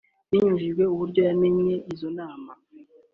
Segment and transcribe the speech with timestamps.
[0.35, 2.51] Abajijwe uburyo yamenye izo nama